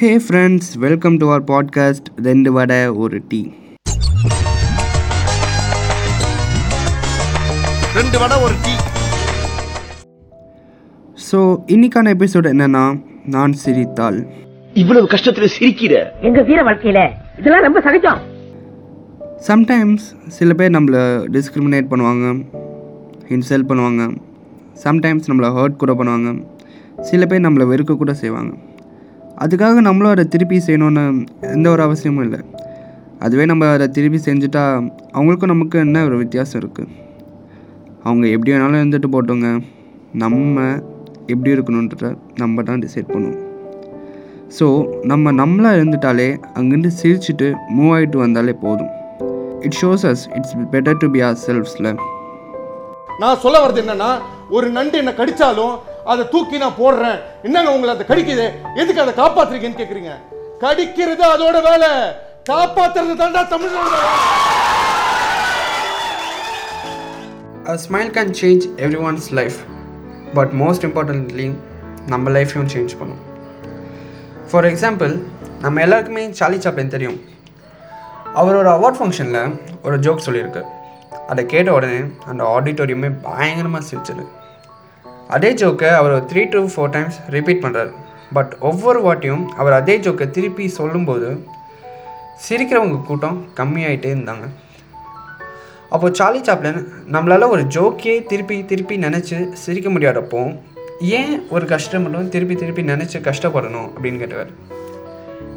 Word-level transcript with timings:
Hey 0.00 0.08
friends 0.24 0.68
welcome 0.82 1.14
to 1.20 1.26
our 1.28 1.44
podcast 1.44 2.08
ரெண்டு 2.26 2.50
வடை 2.52 2.76
ஒரு 3.04 3.16
டீ. 3.28 3.40
ரெண்டு 7.96 8.18
வடை 8.18 8.36
ஒரு 8.44 8.54
டீ. 8.64 8.74
ஸோ 11.28 11.40
இன்னைக்கான 11.74 12.12
எபிசோட் 12.16 12.48
என்னன்னா 12.52 12.84
நான் 13.36 13.52
சிரித்தால். 13.52 14.20
இவ்வளவு 14.74 15.08
கஷ்டத்துல 15.14 15.48
சிரிக்கிற? 15.56 16.04
எங்க 16.20 16.42
வீர 16.42 16.62
வாழ்க்கையில 16.70 17.02
இதெல்லாம் 17.38 17.66
ரொம்ப 17.68 17.82
சகஜம். 17.88 18.22
சம்டைம்ஸ் 19.48 20.06
சில 20.38 20.54
பேர் 20.54 20.76
நம்மளை 20.78 21.04
டிஸ்கிரிமினேட் 21.38 21.90
பண்ணுவாங்க 21.94 22.46
இன்சல்ட் 23.36 23.70
பண்ணுவாங்க. 23.72 24.10
சம்டைம்ஸ் 24.86 25.30
நம்மளை 25.32 25.52
ஹர்ட் 25.58 25.82
கூட 25.84 25.92
பண்ணுவாங்க. 25.92 26.38
சில 27.10 27.24
பேர் 27.26 27.46
நம்மளை 27.48 27.66
வெறுக்க 27.74 27.96
கூட 27.96 28.14
செய்வாங்க. 28.24 28.54
அதுக்காக 29.44 29.80
நம்மளும் 29.88 30.12
அதை 30.14 30.24
திருப்பி 30.34 30.56
செய்யணும்னு 30.66 31.02
எந்த 31.56 31.66
ஒரு 31.74 31.82
அவசியமும் 31.86 32.24
இல்லை. 32.26 32.40
அதுவே 33.24 33.44
நம்ம 33.50 33.68
அதை 33.76 33.86
திருப்பி 33.96 34.18
செஞ்சுட்டா 34.28 34.62
அவங்களுக்கும் 35.16 35.52
நமக்கு 35.52 35.76
என்ன 35.86 36.02
ஒரு 36.08 36.16
வித்தியாசம் 36.22 36.60
இருக்குது 36.62 36.94
அவங்க 38.06 38.24
எப்படி 38.34 38.52
வேணாலும் 38.54 38.80
இருந்துட்டு 38.82 39.08
போட்டோங்க. 39.14 39.48
நம்ம 40.22 40.66
எப்படி 41.32 41.50
இருக்கணுன்றத 41.54 42.10
நம்ம 42.42 42.62
தான் 42.68 42.82
டிசைட் 42.84 43.12
பண்ணுவோம். 43.14 43.40
ஸோ 44.58 44.66
நம்ம 45.10 45.32
நம்மளாக 45.40 45.78
இருந்துட்டாலே 45.78 46.28
அங்கேருந்து 46.58 46.92
சிரிச்சுட்டு 47.00 47.48
மூவ் 47.76 47.92
ஆகிட்டு 47.96 48.18
வந்தாலே 48.24 48.54
போதும். 48.64 48.92
It 49.66 49.78
shows 49.80 50.04
us 50.10 50.24
it's 50.36 50.54
better 50.74 51.00
to 51.02 51.08
be 51.16 51.22
our 51.28 51.38
செல்ஃப்ஸில் 51.46 51.90
நான் 53.22 53.40
சொல்ல 53.44 53.56
வர்றது 53.62 53.82
என்னன்னா 53.84 54.10
ஒரு 54.56 54.66
நண்டு 54.78 54.96
என்ன 55.02 55.12
கடித்தாலும் 55.20 55.74
அதை 56.08 56.28
தூக்கி 56.28 56.58
நான் 56.58 56.74
போடுறேன். 56.78 57.20
என்னங்க 57.42 57.72
உங்களை 57.72 57.96
அதை 57.96 58.06
கடிக்குது? 58.06 58.52
எதுக்கு 58.74 59.00
அதை 59.00 59.14
காப்பாத்துறீங்கன்னு 59.14 59.78
கேக்குறீங்க? 59.78 60.12
கடிக்கிறது 60.60 61.24
அதோட 61.36 61.62
வேலை. 61.62 61.88
காப்பாத்துறது 62.50 63.20
தாண்டா 63.20 63.48
தமிழ்நாடு. 63.48 63.90
வேலை. 63.90 64.16
A 67.64 67.74
smile 67.90 68.10
can 68.10 68.34
change 68.40 68.62
everyone's 68.76 69.30
life, 69.30 69.56
but 70.34 70.48
most 70.48 70.86
importantly, 70.86 71.54
நம்ம 72.06 72.30
லைஃப்பையும் 72.30 72.68
சேஞ்ச் 72.74 72.98
பண்ணும். 72.98 73.18
ஃபார் 74.50 74.64
எக்ஸாம்பிள் 74.64 75.22
நம்ம 75.60 75.80
எல்லாருக்குமே 75.80 76.32
சார்லி 76.32 76.56
சாப்ளின் 76.56 76.88
தெரியும். 76.88 77.20
அவரோட 78.34 78.68
அவார்ட் 78.68 78.96
ஃபங்க்ஷனில் 79.00 79.60
ஒரு 79.84 79.98
ஜோக் 79.98 80.20
சொல்லியிருக்கு. 80.26 80.62
அதை 81.28 81.46
கேட்ட 81.46 81.72
உடனே 81.72 82.00
அந்த 82.26 82.60
ஆடிட்டோரியமே 82.60 83.12
பயங்கரமாக 83.22 83.84
சிரிச்சது. 83.84 84.26
அதே 85.34 85.50
ஜோக்கை 85.60 85.88
அவர் 86.00 86.14
three 86.30 86.42
to 86.52 86.60
four 86.74 86.92
times 86.94 87.18
repeat 87.34 87.64
பண்ணுறாரு 87.64 87.92
பட் 88.36 88.52
ஒவ்வொரு 88.68 89.00
வாட்டியும் 89.06 89.44
அவர் 89.60 89.76
அதே 89.80 89.94
ஜோக்கை 90.06 90.26
திருப்பி 90.36 90.64
சொல்லும்போது 90.78 91.28
சிரிக்கிறவங்க 92.46 92.98
கூட்டம் 93.08 93.38
கம்மியாயிட்டே 93.60 94.10
இருந்தாங்க. 94.14 94.46
அப்போது 95.94 96.16
சார்லி 96.18 96.40
சாப்ளின் 96.48 96.80
நம்மளால் 97.14 97.52
ஒரு 97.54 97.62
ஜோக்கே 97.76 98.14
திருப்பி 98.30 98.56
திருப்பி 98.72 98.96
நினச்சி 99.06 99.36
சிரிக்க 99.64 99.88
முடியாதப்போ 99.94 100.40
ஏன் 101.18 101.34
ஒரு 101.54 101.64
கஷ்டம் 101.72 102.02
மட்டும் 102.04 102.32
திருப்பி 102.34 102.56
திருப்பி 102.62 102.82
நினச்சி 102.92 103.18
கஷ்டப்படணும் 103.28 103.88
அப்படின்னு 103.94 104.20
கேட்டவர். 104.22 104.50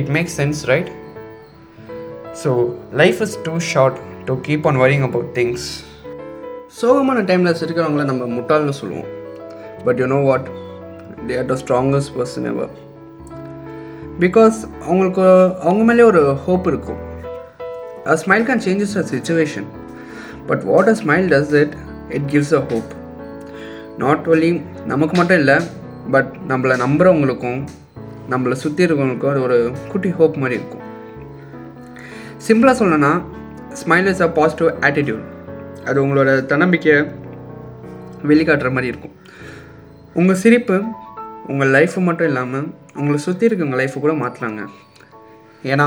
It 0.00 0.12
makes 0.16 0.36
sense 0.40 0.60
right 0.72 0.90
so 2.42 2.50
life 3.02 3.22
is 3.26 3.38
too 3.46 3.54
short 3.72 3.98
to 4.28 4.34
keep 4.46 4.68
on 4.70 4.80
worrying 4.84 5.04
about 5.08 5.32
things 5.38 5.66
சோகமான 6.80 7.24
டைமில் 7.30 7.58
சிரிக்கிறவங்கள 7.62 8.04
நம்ம 8.12 8.30
முட்டாள்னு 8.36 8.78
சொல்லுவோம். 8.82 9.10
But 9.84 10.00
you 10.02 10.06
know 10.14 10.20
what 10.30 10.46
they 11.28 11.36
are 11.42 11.48
the 11.52 11.56
strongest 11.62 12.12
person 12.18 12.48
ever 12.52 12.72
because 14.22 14.58
அவங்களுக்கு 14.86 15.24
அவங்க 15.66 15.84
மேலே 15.90 16.02
ஒரு 16.10 16.22
ஹோப் 16.46 16.66
இருக்கும். 16.70 17.00
A 18.12 18.16
smile 18.22 18.46
can 18.48 18.64
changes 18.66 18.96
a 19.00 19.04
situation 19.12 19.68
but 20.46 20.64
what 20.70 20.90
a 20.92 20.96
smile 21.02 21.28
does 21.34 21.54
it 21.62 21.74
it 22.16 22.26
gives 22.32 22.54
a 22.58 22.62
hope 22.70 22.90
not 24.02 24.26
only 24.32 24.50
நமக்கு 24.92 25.16
மட்டும் 25.20 25.40
இல்லை 25.42 25.56
பட் 26.10 26.30
நம்மளை 26.48 26.76
நம்புகிறவங்களுக்கும் 26.84 27.60
நம்மளை 28.32 28.56
சுற்றி 28.62 28.82
இருக்கவங்களுக்கும் 28.86 29.32
அது 29.32 29.42
ஒரு 29.42 29.58
குட்டி 29.92 30.10
ஹோப் 30.18 30.36
மாதிரி 30.42 30.58
இருக்கும். 30.60 30.84
சிம்பிளாக 32.46 32.74
சொல்லணும்னா 32.80 33.12
smile 33.80 34.08
is 34.12 34.22
a 34.26 34.30
positive 34.38 34.68
attitude 34.86 35.24
அது 35.88 35.98
உங்களோட 36.06 36.30
தன்னம்பிக்கையை 36.50 37.00
வெளிக்காட்டுற 38.30 38.70
மாதிரி 38.76 38.90
இருக்கும். 38.92 39.14
உங்கள் 40.20 40.38
சிரிப்பு 40.42 40.76
உங்கள் 41.52 41.70
லைஃப்பை 41.74 42.00
மட்டும் 42.06 42.28
இல்லாமல் 42.30 42.66
உங்களை 42.98 43.18
சுற்றி 43.26 43.46
இருக்கவங்க 43.48 43.78
லைஃப்பை 43.80 44.00
கூட 44.00 44.14
மாற்றலாங்க 44.22 44.62
ஏன்னா 45.72 45.86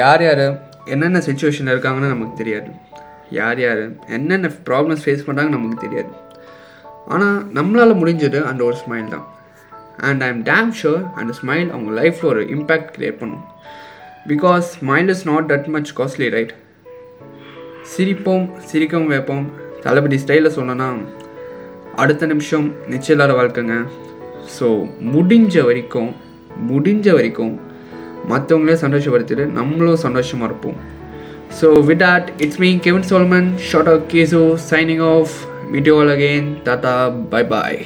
யார் 0.00 0.22
யார் 0.26 0.46
என்னென்ன 0.92 1.18
சுச்சுவேஷனில் 1.26 1.72
இருக்காங்கன்னு 1.74 2.14
நமக்கு 2.14 2.40
தெரியாது. 2.40 2.70
யார் 3.38 3.60
யார் 3.64 3.82
என்னென்ன 4.16 4.50
ப்ராப்ளம்ஸ் 4.68 5.04
ஃபேஸ் 5.04 5.24
பண்ணுறாங்கன்னு 5.26 5.58
நமக்கு 5.58 5.84
தெரியாது. 5.84 6.10
ஆனால் 7.14 7.38
நம்மளால் 7.58 8.00
முடிஞ்சது 8.00 8.40
அந்த 8.50 8.64
ஒரு 8.68 8.76
ஸ்மைல் 8.82 9.12
தான். 9.14 9.26
And 10.08 10.22
I 10.26 10.28
am 10.34 10.42
damn 10.50 10.70
sure 10.80 11.02
அந்த 11.20 11.32
ஸ்மைல் 11.40 11.68
அவங்க 11.74 11.90
லைஃப்பில் 12.00 12.30
ஒரு 12.32 12.42
இம்பேக்ட் 12.56 12.92
க்ரியேட் 12.96 13.20
பண்ணும். 13.22 13.44
Because 14.32 14.66
smile 14.78 15.10
is 15.14 15.24
not 15.30 15.48
that 15.52 15.68
much 15.76 15.92
costly 16.00 16.28
right 16.36 16.54
சிரிப்போம் 17.94 18.46
சிரிக்கவும் 18.70 19.12
வைப்போம். 19.14 19.46
தளபதி 19.86 20.18
ஸ்டைலில் 20.24 20.56
சொன்னோன்னா 20.58 20.88
அடுத்த 21.96 22.26
நிமிஷம் 22.26 22.66
நிச்சயலார 22.92 23.32
வாழ்க்கைங்க. 23.40 23.76
ஸோ 24.56 24.68
முடிஞ்ச 25.14 25.64
வரைக்கும் 25.68 26.10
முடிஞ்ச 26.70 27.12
வரைக்கும் 27.16 27.52
மற்றவங்களே 28.30 28.76
சந்தோஷப்படுத்திட்டு 28.84 29.46
நம்மளும் 29.58 30.02
சந்தோஷமாக 30.06 30.48
இருப்போம். 30.50 30.78
So 31.60 31.68
with 31.88 32.04
that 32.12 32.28
it's 32.44 32.60
me 32.64 32.70
Kevin 32.86 33.08
Solman 33.10 33.48
short 33.70 33.90
of 33.94 34.04
case 34.14 34.40
signing 34.70 35.04
off 35.14 35.34
meet 35.72 35.88
you 35.90 35.96
all 36.00 36.12
again 36.16 36.48
tata 36.68 36.94
bye 37.34 37.42
bye 37.54 37.80